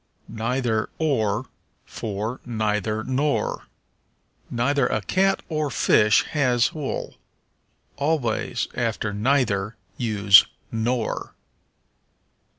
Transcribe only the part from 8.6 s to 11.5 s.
after neither use nor.